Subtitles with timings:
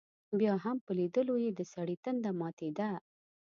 [0.39, 2.89] بیا هم په لیدلو یې دسړي تنده ماتېده.